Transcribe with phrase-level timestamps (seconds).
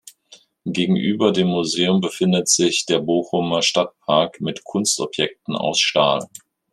[0.65, 6.27] Gegenüber dem Museum befindet sich der Bochumer Stadtpark mit Kunstobjekten aus Stahl.